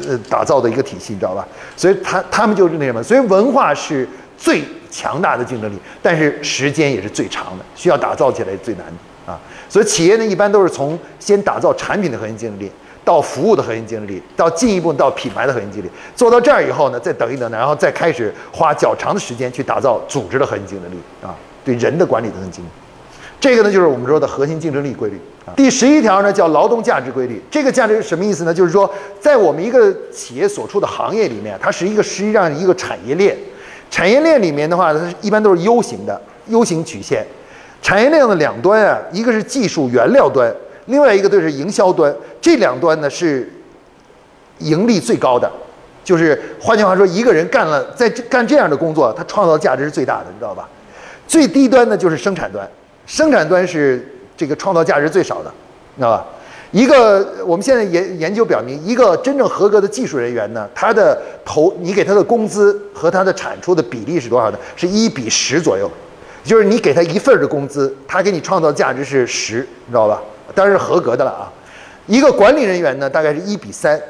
[0.08, 1.48] 呃打造的一个体系，你知道吧？
[1.76, 3.02] 所以他他们就是那什么？
[3.02, 9.32] 所以文化是最强大的竞争力，但是时间也是最长的，需要打造起来最难的。
[9.32, 12.72] 啊，所以企业呢一般都是从先打造产品的核心竞争力，
[13.06, 22.70] 到服务的核心竞争力，到进一步到品牌的核心竞争力，做到这儿以后呢，再等一等，然后再开始花较长的时间去打造组织的核心竞争力啊，对人的管理的核心竞争力。
[23.42, 25.52] 这个呢就是我们说的核心竞争力规律啊。
[25.58, 28.54] 第十一条呢叫劳动价值规律，这个价值是什么意思呢？
[28.54, 33.36] 就是说在我们一个企业所处的行业里面，它是一个实际上一个产业链，
[33.90, 37.26] 产业链里面的话，它一般都是 U 型的 U 型曲线。
[37.82, 40.54] 产业链的两端啊，一个是技术原料端，
[40.86, 42.16] 另外一个就是营销端。
[42.40, 43.52] 这两端呢是
[44.60, 45.52] 盈利最高的，
[46.04, 50.70] 就是换句话说，一个人干了在干这样的工作，他创造价值是最大的，你知道吧？
[51.28, 52.70] 最低端的就是生产端，
[53.12, 55.52] 生产端是这个创造价值最少的，
[55.98, 56.26] 知道吧？
[56.72, 64.58] 一个我们现在研研究表明，一个真正合格的技术人员呢，他的投你给他的工资和他的产出的比例是多少呢？
[64.78, 65.92] 是一比十左右。
[66.46, 70.22] 就是你给他一份的工资，他给你创造价值是十，你知道吧？
[70.56, 71.52] 当然是合格的了啊。
[72.08, 74.02] 一个管理人员呢，大概是一比三，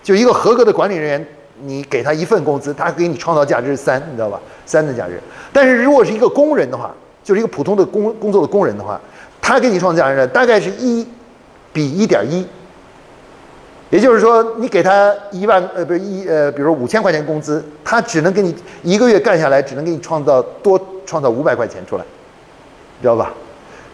[0.00, 1.26] 就一个合格的管理人员，
[1.62, 4.40] 你给他一份工资，他给你创造价值是三，你知道吧？
[4.64, 5.20] 三的价值。
[5.52, 9.00] 但是如果是一个工人的话，就是一个普通的工工作的工人的话，
[9.40, 11.06] 他给你创造价值，大概是一
[11.72, 12.46] 比一点一。
[13.90, 22.04] 也就是说，你给他一万呃，不是一呃，比如说五千块钱工资，他只能给你一个月干下来，只能给你创造多创造五百块钱出来，
[23.02, 23.34] 知道吧？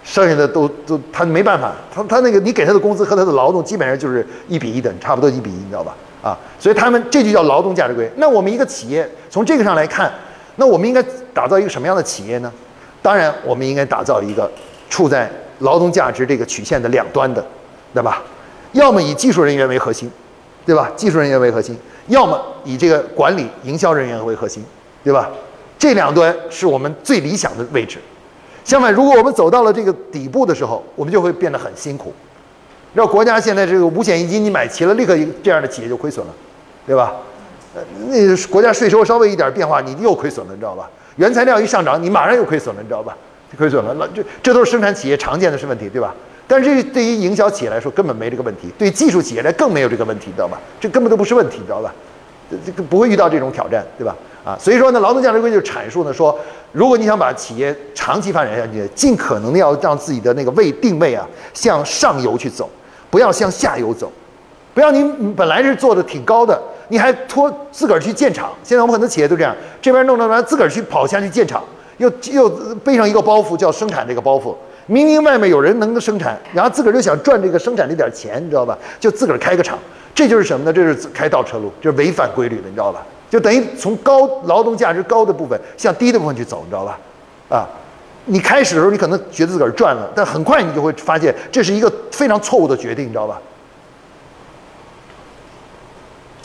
[0.05, 5.97] 剩下的都都他没办法，他他那个你给他的工资和他的劳动基本上就是一比一的，差不多一比一，你知道吧？
[6.23, 8.09] 啊，所以他们这就叫劳动价值观。
[8.17, 10.13] 那我们一个企业从这个上来看，
[10.57, 12.53] 那我们应该打造一个什么样的企业呢？
[13.01, 14.51] 当然，我们应该打造一个
[14.91, 15.31] 处在
[15.61, 17.45] 劳动价值这个曲线的两端的，
[17.95, 18.23] 对吧？
[18.73, 20.11] 要么以技术人员为核心，
[20.67, 20.91] 对吧？
[20.95, 21.77] 技术人员为核心，
[22.09, 24.65] 要么以这个管理营销人员为核心，
[25.03, 25.31] 对吧？
[25.79, 27.99] 这两端是我们最理想的位置。
[28.65, 32.13] 相反，如果我们走到了这个底部的时候，我们就会变得很辛苦。
[32.95, 36.33] 知道国家现在这个五险一金你买齐了，立刻这样的企业就亏损了，
[36.87, 37.15] 对吧？
[37.75, 40.91] 呃，那国家税收稍微一点变化，你又亏损了，你知道吧？
[41.19, 43.15] 原材料一上涨，你马上又亏损了，你知道吧？
[43.59, 46.15] 亏损了，那这这都是生产企业常见的是问题，对吧？
[46.47, 50.59] 但是这对于营销企业来说根本没这个问题，对技术企业来更没有这个问题，你知道吧？
[50.81, 51.93] 这根本都不是问题，你知道吧？
[52.51, 54.17] 这这个不会遇到这种挑战，对吧？
[54.45, 56.39] 啊，所以说呢，劳动价值观就阐述呢说，
[56.73, 62.71] 如果你想把企业长期发展下去，尽可能的要让自己的那个位定位啊向上游去走，
[63.11, 64.11] 不要向下游走，
[64.73, 65.05] 不要你
[65.37, 68.51] 本来是做的挺高的，你还拖自个儿去建厂。
[68.63, 71.63] 现在我们很多企业都这样，这边弄弄完自个儿去跑下去建厂，
[71.99, 72.49] 又又
[72.85, 74.55] 背上一个包袱叫生产这个包袱。
[74.87, 78.77] 明明外面有人能够生产，然后自个儿就想赚这个生产这点钱，你知道吧？
[78.99, 79.79] 就自个儿开个厂，
[80.15, 80.73] 这就是什么呢？
[80.73, 83.03] 这是开倒车路，就是违反规律的，你知道吧？
[83.29, 86.99] 就等于从高劳动价值高的部分向低的部分去走，你知道吧？
[87.51, 87.69] 啊，
[88.25, 93.39] 你开始的时候你可能觉得自个儿赚了，但很快你就会发现这是一个非常错误的决定，你知道吧？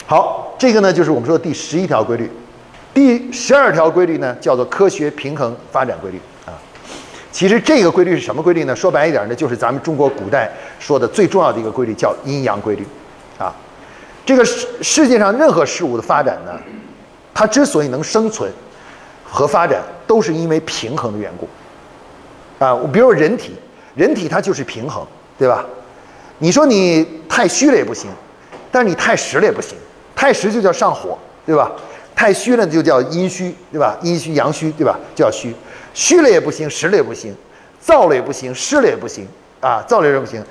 [0.06, 2.30] 好，这个呢就是我们说的第十一条规律，
[2.92, 6.52] 第十二条规律呢叫做科学平衡发展规律啊。
[7.32, 8.76] 其实这个规律是什么规律呢？
[8.76, 12.86] 说白一点呢，就是咱们中国古代说的最重要的一个规律，叫阴阳规律。
[13.38, 13.52] 啊，
[14.26, 16.52] 这个世世界上任何事物的发展呢，
[17.32, 18.52] 它之所以能生存
[19.24, 21.48] 和发展，都是因为平衡的缘故。
[22.62, 23.54] 啊，比如人体，
[23.94, 25.04] 人体它就是平衡，
[25.38, 25.64] 对吧？
[26.38, 28.10] 你说你太虚了也不行，
[28.70, 29.76] 但是你太实了也不行。
[30.14, 31.70] 太实就叫上火，对吧？
[32.14, 33.96] 太虚了就叫阴虚，对吧？
[34.02, 34.98] 阴虚阳虚，对吧？
[35.14, 35.54] 叫虚。
[35.92, 37.34] 虚了也不行，实了也不行，
[37.84, 39.26] 燥了也不行，湿了也不行
[39.60, 39.84] 啊！
[39.88, 40.42] 燥了也不行，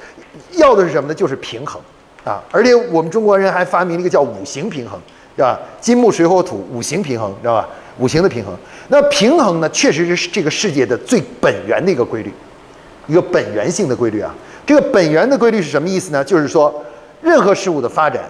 [0.54, 1.14] 要的是什么呢？
[1.14, 1.82] 就是平衡
[2.24, 2.42] 啊！
[2.52, 4.98] 而且我们中国人还发明了一个叫五行平衡，
[5.36, 5.60] 对吧？
[5.82, 7.68] 金木水火土五行平衡，知道吧？
[8.00, 8.56] 五行的平衡。
[8.88, 12.32] 那平衡呢，确实是这个世界的最本源的一个规律，
[13.08, 14.34] 一个本源性的规律啊！
[14.66, 16.24] 这个本源的规律是什么意思呢？
[16.24, 16.74] 就是说，
[17.22, 18.24] 任何事物的发展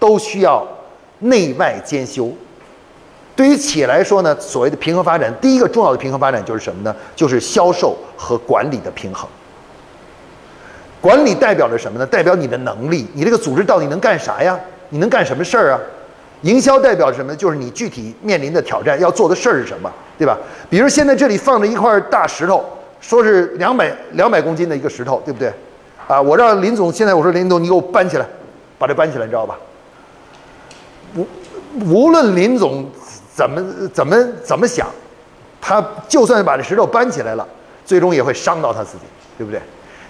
[0.00, 0.66] 都需要
[1.20, 2.32] 内外兼修。
[3.36, 6.94] 对于企业来说呢，所谓的平衡发展，第一个重要的平衡发展就是什么呢？
[7.14, 9.28] 就是销售和管理的平衡。
[11.00, 12.04] 管理代表着什么呢？
[12.04, 14.58] 代表你的能力，你这个组织到底能干啥呀？
[14.90, 15.80] 你能干什么事儿啊？
[16.42, 17.34] 营销代表什么？
[17.34, 20.36] 就是你具体面临的挑战要做的事儿是什么，对吧？
[20.68, 22.62] 比如现在这里放着一块大石头，
[23.00, 25.50] 说是两百两百公斤的一个石头，对不对？
[26.06, 28.26] 啊，我让林总，现在我说林总，你给我搬起来，
[28.78, 29.58] 把这搬起来，你知道吧？
[31.16, 31.26] 无
[31.86, 32.84] 无论林总。
[33.32, 33.62] 怎么
[33.94, 34.86] 怎么怎么想，
[35.62, 37.48] 他就算把这石头搬起来了，
[37.86, 39.04] 最终也会伤到他自己，
[39.38, 39.58] 对不对？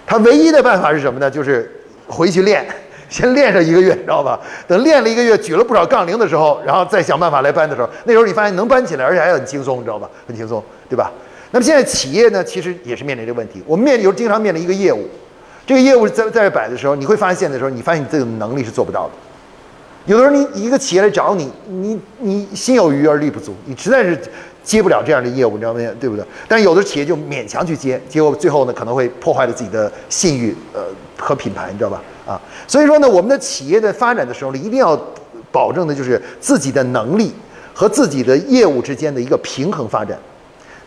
[0.05, 1.31] 他唯一的办法是什么呢？
[1.31, 1.71] 就是
[2.07, 2.67] 回去练，
[3.07, 4.37] 先练上一个月，你知道吧？
[4.67, 10.09] 等练了一个月，举了不少杠铃的时候，然后再想办法来搬的时候，那时候你发现能搬起来，而且还很轻松，你知道吧？
[10.27, 11.09] 很轻松，对吧？
[11.51, 13.63] 那么现在企业呢，其实也是面临这个问题。
[13.65, 15.07] 我们面临有经常面临一个业务，
[15.65, 19.11] 这个业务在在这摆的时候，你会发现的时候，你发现你这个能力是做不到的。
[20.05, 24.19] 有的时候，你一个企业来找你，你你心有余而力不足，你实在是
[24.63, 25.93] 接不了这样的业务，你知道没有？
[25.95, 26.25] 对不对？
[26.47, 30.81] 但有的企业就勉强去接，结果最后呢，可能会破坏了自己的信誉，呃，
[31.17, 32.01] 和品牌，你知道吧？
[32.25, 34.99] 啊，所以说呢，我们的企业在发展的时候呢，一定要
[35.51, 37.33] 保证的就是自己的能力
[37.73, 40.17] 和自己的业务之间的一个平衡发展。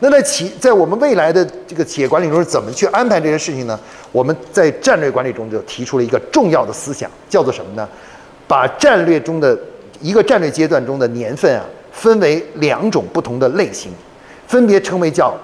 [0.00, 3.78] 那在企在我们未来的这个企业管理中怎么去安排这些事情呢？
[4.12, 7.88] 我们在战略管理中就提出了一个重要的思想，叫做什么呢？
[8.46, 9.58] 把战略中的
[10.00, 13.90] 一个战略阶段中的年份啊，分为两种不同的类型，
[14.46, 15.34] 分别称为叫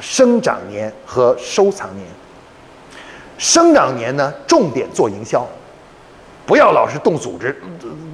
[0.00, 2.06] 生长年和收藏年。
[3.38, 5.46] 生长年呢，重点做营销，
[6.44, 7.56] 不要老是动组织，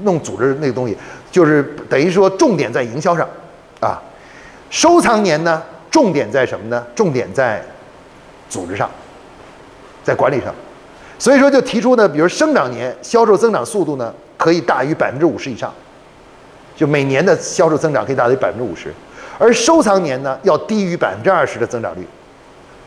[0.04, 0.96] 弄组织那个东西，
[1.32, 3.28] 就是等于说重点在营销上，
[3.80, 4.00] 啊，
[4.70, 6.86] 收藏年呢，重点在什么呢？
[6.94, 7.60] 重点在
[8.48, 8.88] 组织上，
[10.04, 10.54] 在管理上。
[11.18, 14.14] 所以说就提出呢，比如生长年销售增长速度呢。
[14.36, 15.72] 可以大于百分之五十以上，
[16.76, 18.92] 就每年的销售增长可以大于百分之五十，
[19.38, 22.06] 而收藏年呢要低于百分之二十的增长率，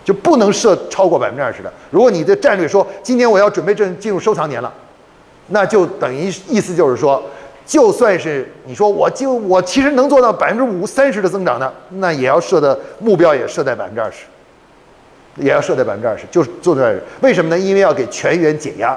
[0.05, 1.73] 就不能设超过百分之二十的。
[1.89, 4.71] 如果你的战略说今年我要准备进进入收藏年了，
[5.47, 7.23] 那就等于意思就是说，
[7.65, 14.25] 就算是你说我就我其实能做到百分之五三十的增长呢，那也要设的目标也设在百分之二十，
[15.37, 17.57] 也要设在百分之二十，就是做在为什么呢？
[17.57, 18.95] 因为要给全员减压。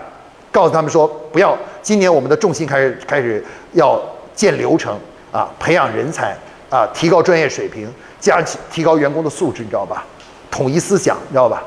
[0.52, 4.00] 告诉他们说，不要，今年我们的重心开始开始要
[4.34, 4.96] 建流程
[5.32, 6.36] 啊，培养人才
[6.70, 10.04] 啊，提高专业水平，加提高员工的素质，你知道吧？
[10.50, 11.62] 统一思想，你知道吧？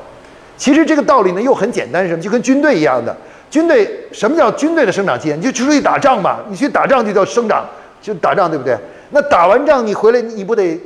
[0.56, 2.22] 其实这个道理呢又很简单，什么？
[2.22, 3.14] 就跟军队一样的。
[3.50, 5.32] 军队什么叫军队的生长期？
[5.34, 7.68] 你就出去打仗嘛，你去打仗就叫生长，
[8.00, 8.76] 就打仗，对不对？
[9.10, 10.80] 那打完仗你回来，你不得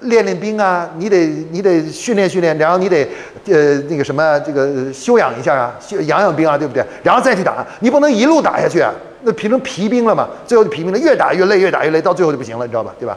[0.00, 0.88] 练练兵啊？
[0.98, 3.06] 你得你得训练训练，然后你得
[3.46, 5.74] 呃那个什么这个休养一下啊，
[6.06, 6.84] 养养兵啊，对不对？
[7.02, 8.84] 然后再去打，你不能一路打下去，
[9.22, 10.28] 那变成疲兵了嘛？
[10.46, 12.94] 最后就疲兵了，越打越累，越打越累，到最后就不行了，你知道吧？
[12.98, 13.16] 对吧？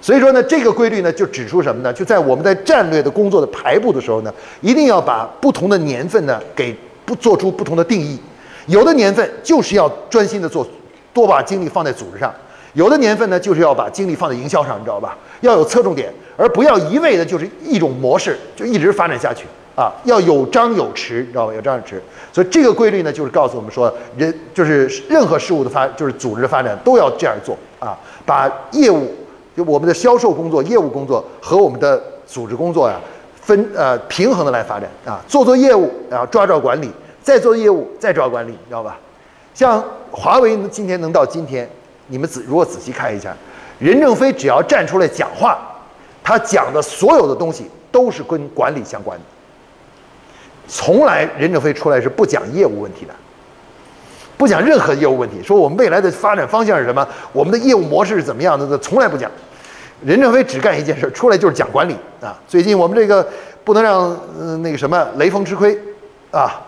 [0.00, 1.92] 所以说呢，这个规律呢就指出什么呢？
[1.92, 8.18] 就在我们在战略的工作的排布的时候呢，一定要把不同的年份呢给不做出不同的定义。
[8.66, 10.66] 有的年份就是要专心的做，
[11.12, 12.30] 多把精力放在组织上；
[12.74, 15.16] 有的年份呢，就是要把精力放在营销上，你知道吧？
[15.40, 19.92] 要有侧重点，而不要一味的就是一种模式就一直发展下去啊！
[20.04, 21.54] 要有张有弛，你知道吧？
[21.54, 21.94] 有张有弛。
[22.32, 27.96] 所以这个规律呢，就是告诉我们说，人就是任何事物的发，就是组织的发展都要这样做啊！
[28.26, 29.14] 把业务，
[29.56, 32.96] 就我们的销售工作、业务工作和我们的组织工作呀，
[33.40, 35.20] 分呃平衡的来发展啊！
[35.28, 36.90] 做做业务，然后抓抓管理。
[37.22, 38.98] 再做业务，再抓管理，你知道吧？
[39.54, 41.66] 像华为今天能到今天，
[42.08, 43.34] 你们仔如果仔细看一下，
[43.78, 45.58] 任正非只要站出来讲话，
[46.22, 49.24] 他讲的所有的东西都是跟管理相关的。
[50.68, 53.14] 从来任正非出来是不讲业务问题的，
[54.36, 59.30] 不讲任何业务问题，说我们未来的发展方向是什么，我们的业务模式是怎么样的，从来不讲。
[60.04, 62.38] 任正非只干一件事，出来就是讲管理啊。
[62.46, 63.26] 最近我们这个
[63.64, 64.14] 不能让
[64.62, 65.78] 那个什么雷锋吃亏
[66.30, 66.60] 啊。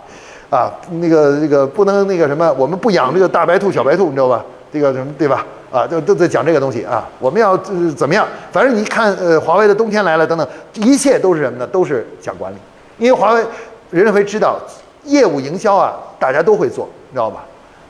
[0.49, 4.45] 啊，那个那个不能那个什么，我们不养这个大白兔、小白兔，你知道吧？
[4.73, 5.47] 这个什么对吧？
[5.73, 7.09] 啊，都都在讲这个东西啊。
[7.19, 8.27] 我们要怎么样？
[8.53, 11.67] 反正你看，呃，华为的冬天来了等等，一切都是什么呢？
[11.67, 12.57] 都是讲管理。
[12.99, 13.45] 因为华为
[13.91, 14.59] 任正非知道，
[15.05, 17.45] 业务营销啊，大家都会做，你知道吧？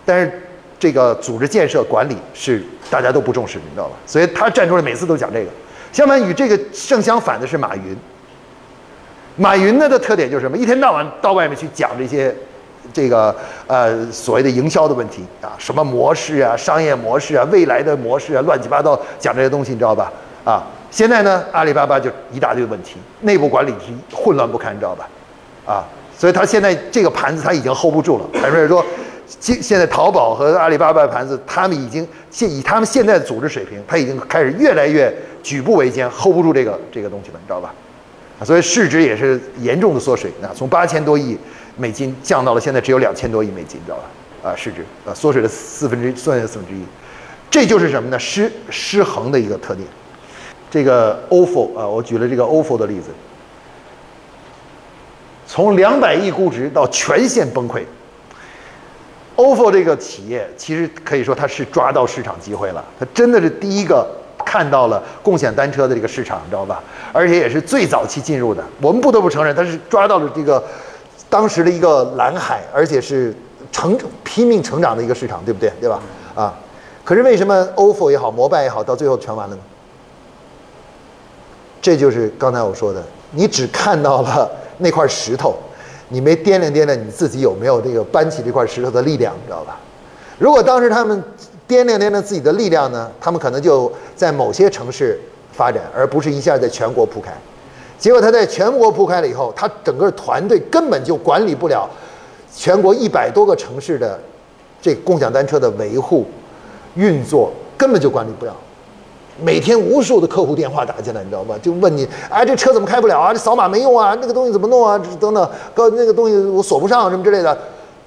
[0.04, 0.42] 但是
[0.78, 3.96] 这个组织建设管理是大家都不重视，你知道吧？
[4.06, 5.50] 所以他站出来每次都讲这个。
[5.92, 7.96] 相反，与这个正相反的是马云。
[9.36, 10.56] 马云呢的特点就是什么？
[10.56, 12.34] 一天到晚到外面去讲这些，
[12.92, 13.34] 这个
[13.66, 20.12] 呃所谓的营销的问题啊，什么模式啊、商业模式啊、未来的模式啊，乱七八糟讲这些东西，你知道吧？
[20.44, 25.08] 啊，现在呢，阿里巴巴就一大堆问题，内部管理是混乱不堪，你知道吧？
[25.66, 25.84] 啊，
[26.16, 28.24] 所以他现在这个盘子他已经 hold 不住了。
[28.40, 28.84] 还是说，
[29.26, 37.74] 现现在淘宝和阿里巴巴盘子，他们已经现以他们现在的组织水平，他已经开始越来越举步维艰，hold 不住这个这个东西了，你知道吧？
[38.38, 41.36] 啊，所以市值也是严重的缩水，啊，从八千多亿
[41.76, 44.50] 美金降到了现在只有两千多亿美金，知道吧？
[44.50, 46.82] 啊，市值啊缩水了四分之一，缩水四分之一，
[47.50, 48.18] 这就是什么呢？
[48.18, 49.86] 失失衡的一个特点。
[50.70, 53.10] 这个 OFO 啊，我举了这个 OFO 的例子，
[55.46, 57.82] 从两百亿估值到全线崩溃。
[59.36, 64.06] OFO 这个企业其实可以说它是抓到市场机会了，它真的是第一个。
[64.44, 66.80] 看到了共享单车的这个市场，你知道吧？
[67.12, 68.62] 而且也是最早期进入的。
[68.80, 70.62] 我们不得不承认，它是抓到了这个
[71.28, 73.34] 当时的一个蓝海，而且是
[73.72, 75.72] 成拼命成长的一个市场，对不对？
[75.80, 76.00] 对吧？
[76.34, 76.54] 啊！
[77.04, 79.62] 可是为什么 OFO 也好，摩拜也好，到最后全完了呢？
[81.80, 85.56] 这就是刚才我说的，你只看到了那块石头，
[86.08, 89.78] 你没掂量掂量你自己有没有这个搬起这块石头的力量，你知道吧？
[90.38, 91.22] 如果当时他们。
[91.68, 97.32] 掂量掂量自己的力量呢，他们可能就在某些城市发展，而不是一下在全国铺开。
[97.98, 101.88] 结果他在全国铺开了以后，他整个团队根本就管理不了
[102.54, 104.18] 全国一百多个城市的
[104.80, 106.26] 这共享单车的维护
[106.94, 108.54] 运作，根本就管理不了。
[109.38, 111.54] 每天无数的客户电话打进来，你知道吗？
[111.62, 113.32] 就问你，哎，这车怎么开不了啊？
[113.32, 114.16] 这扫码没用啊？
[114.20, 114.98] 那个东西怎么弄啊？
[115.20, 117.56] 等等，哥，那个东西我锁不上什么之类的。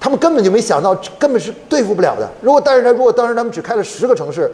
[0.00, 2.28] 他们根本就没想到，根本是对付不了的。
[2.40, 4.50] 如果但是他如果当时他们只开了十个城市，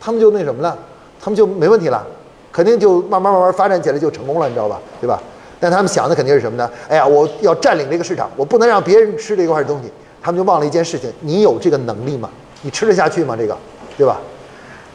[0.00, 0.78] 他们就那什么了，
[1.20, 2.06] 他们就没问题了，
[2.52, 4.78] 肯定就慢慢慢慢发展起来就成功了，你知道吧？
[5.00, 5.20] 对吧？
[5.58, 6.70] 但他们想的肯定是什么呢？
[6.88, 9.90] 哎呀，我要占领这个市场，我不能让别人吃这一块东西。
[10.20, 12.28] 他们就忘了一件事情：你有这个能力吗？
[12.62, 13.34] 你吃得下去吗？
[13.36, 13.56] 这个，
[13.96, 14.20] 对吧？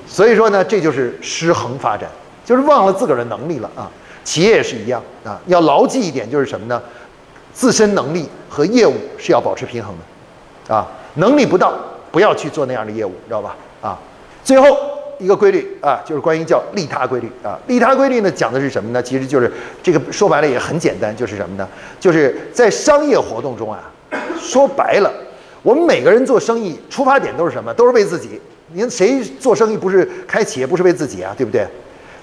[0.08, 2.10] 所以说呢，这就是失衡发展，
[2.46, 3.90] 就是忘了自个儿的能力了啊。
[4.24, 6.82] 企业也是一样啊，要牢记一点就是什么呢？
[7.54, 9.94] 自身能力和业务是要保持平衡
[10.68, 11.74] 的，啊，能力不到
[12.12, 13.56] 不要去做那样的业务，知道吧？
[13.82, 13.98] 啊，
[14.44, 14.78] 最后
[15.20, 17.58] 一个规律啊，就是关于叫利他规律啊。
[17.68, 19.02] 利他规律呢，讲的是什么呢？
[19.02, 19.52] 其实就是
[19.82, 21.68] 这个说白了也很简单，就是什么呢？
[22.00, 23.92] 就是在商业活动中啊，
[24.40, 25.12] 说白了，
[25.64, 27.74] 我们每个人做生意出发点都是什么？
[27.74, 28.40] 都是为自己。
[28.74, 31.34] 您谁做生意不是开企业不是为自己啊？
[31.38, 31.66] 对不对？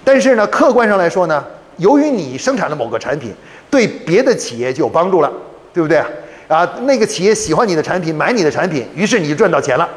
[0.04, 1.44] 但是呢，客观上来说呢，
[1.78, 3.32] 由于你生产的某个产品。
[3.70, 5.32] 对别的企业就有帮助了，
[5.72, 5.98] 对不对？
[6.46, 9.88] 啊，那个企业喜欢你的产品，买你的产品，于是你就赚到钱了。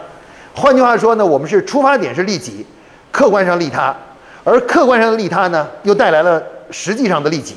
[0.56, 2.66] 换句话说呢，我们是出发点是利己，
[3.12, 3.96] 客观上利他，
[4.44, 6.42] 而客观上的利他呢，又带来了
[6.72, 7.56] 实际上的利己，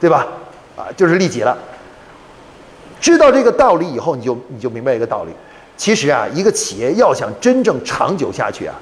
[0.00, 0.26] 对吧？
[0.76, 1.56] 啊，就是利己了。
[3.00, 5.30] 知道这个道理以后，你就你就明白一个道理。
[5.76, 8.74] 其实啊，一个企业要想真正长久下去啊，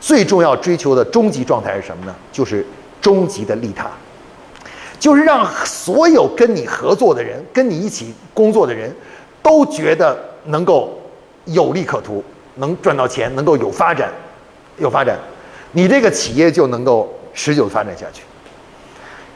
[0.00, 2.14] 最重要追求的终极状态是什么呢？
[2.32, 2.66] 就是
[3.00, 3.88] 终极的利他，
[4.98, 8.94] 就是让所有跟你合作的人、跟你一起工作的人，
[9.42, 11.00] 都觉得能够
[11.46, 12.22] 有利可图，
[12.56, 14.10] 能赚到钱，能够有发展，
[14.76, 15.18] 有发展，
[15.72, 18.22] 你这个企业就能够持久发展下去。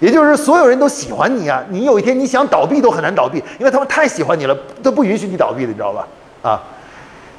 [0.00, 6.06] 也就是所有人都喜欢你啊，你有一天你想倒闭都很难倒闭，因为他们太喜欢你了，都不允许你倒闭的，你知道吧？
[6.42, 6.62] 啊。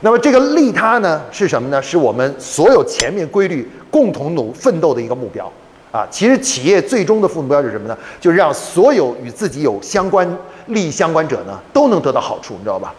[0.01, 1.81] 那么这个利他呢是什么呢？
[1.81, 5.51] 是我们所有前面规律共同努奋斗的一个目标
[5.91, 6.05] 啊！
[6.11, 7.97] 其实企业最终的目标是什么呢？
[8.19, 10.27] 就是让所有与自己有相关
[10.67, 12.93] 利益相关者呢都能得到好处，你知道吧？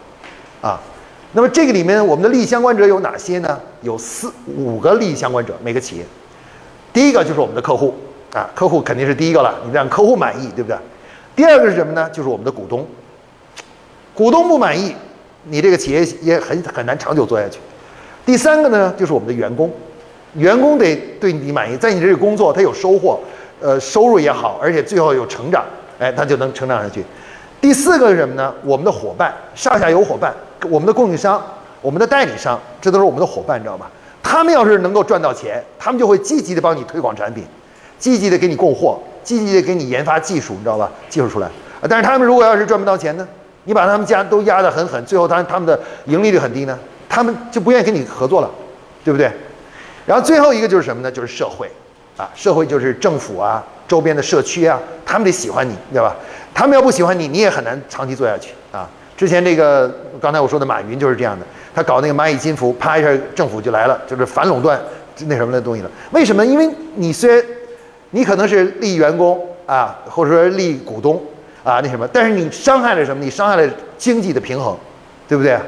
[0.61, 0.81] 啊，
[1.33, 3.59] 那么这个里面我们的利益相关者有哪些呢？
[3.81, 6.05] 有四五个利益相关者，每个企业。
[6.93, 7.93] 第一个就是我们的客户
[8.33, 10.77] 啊，客户肯定是第一个了，你让客户满意，对不对？
[11.35, 12.09] 第二个是什么呢？
[12.11, 12.87] 就是我们的股东，
[14.15, 14.95] 股东不满意。
[15.49, 17.59] 你这个企业也很很难长久做下去。
[18.25, 19.71] 第三个呢，就是我们的员工，
[20.33, 23.19] 员工得对你满意，在你这里工作，他有收获，
[23.61, 25.63] 呃，收入也好，而且最后有成长，
[25.99, 27.03] 哎，他就能成长下去。
[27.59, 28.53] 第四个是什么呢？
[28.63, 30.33] 我们的伙伴，上下游伙伴，
[30.69, 31.41] 我们的供应商，
[31.81, 33.89] 我们的代理商，这都是我们的伙伴，你知道吧？
[34.21, 37.43] 他们要是能够赚到钱，他们就会积极的帮你推广产品，
[37.97, 40.89] 积极的给你供货，积极的给你研发技术，你知道吧？
[41.09, 41.49] 技术出来。
[41.89, 43.27] 但是他们如果要是赚不到钱呢？
[43.65, 46.77] 你把他们家都压得很狠，最后他他们的盈利率很低呢，
[47.09, 48.49] 他们就不愿意跟你合作了，
[49.03, 49.29] 对不对？
[50.05, 51.11] 然后最后一个就是什么呢？
[51.11, 51.69] 就是社会，
[52.15, 56.15] 啊，社会就是政府啊，周边的社区啊，他们得喜欢你，对吧？
[56.57, 58.89] 他们要不喜欢你，你也很难长期做下去啊。
[59.15, 61.45] 之前这个刚才我说的马云就是这样的，
[61.75, 64.81] 他搞那个蚂蚁金服，啪一下政府就来了，就是反垄断
[65.27, 65.91] 那什么的东西了。
[66.09, 66.43] 为什么？
[66.43, 67.45] 因为你虽然
[68.09, 71.21] 你可能是利益员工啊，或者说利益股东。
[71.63, 72.07] 啊，那什么？
[72.07, 73.23] 但是你伤害了什么？
[73.23, 74.75] 你伤害了经济的平衡，
[75.27, 75.59] 对不对？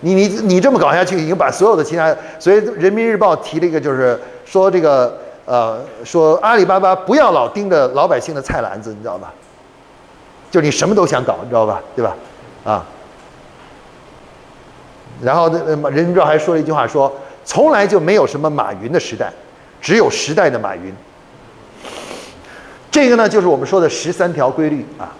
[0.00, 9.32] 你你你这么搞下去，已经把所有的其他，所以人民日报提了一个，就是说这个呃，说阿里巴巴不要老盯着老百姓的菜篮子，你知道吧？
[10.50, 11.80] 就你什么都想搞，你知道吧？
[11.94, 12.16] 对吧？
[12.64, 12.86] 啊。
[15.22, 17.12] 然后那人民日报还说了一句话，说
[17.44, 19.32] 从来就没有什么马云的时代，
[19.80, 20.94] 只有时代的马云。
[22.90, 25.12] 这个呢，就是我们说的十三条规律啊。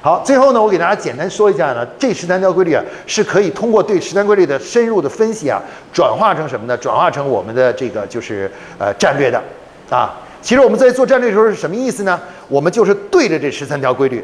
[0.00, 5.60] 好，最后呢，我给大家简单说一下呢，这十三条规律啊，是可以通过对十三规律的深入的分析啊，
[5.92, 6.76] 转化成什么呢？
[6.76, 9.42] 转化成我们的这个就是呃战略的
[9.88, 10.14] 啊。
[10.42, 12.20] 其实我们在做战略的时候是什么意思呢？
[12.48, 14.22] 我们就是对着这十三条规律，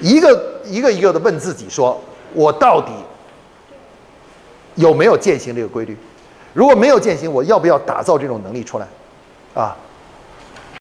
[0.00, 2.00] 一个一个一个的问自己，说
[2.34, 2.92] 我到底
[4.76, 5.96] 有没有践行这个规律？
[6.54, 8.86] 如果没有践行，我要不要打造这种能力出来？
[9.54, 9.76] 啊？